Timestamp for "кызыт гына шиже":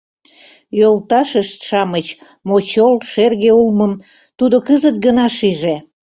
4.67-5.75